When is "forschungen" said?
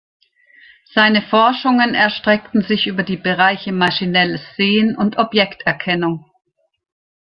1.21-1.93